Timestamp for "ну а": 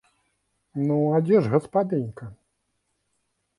0.87-1.19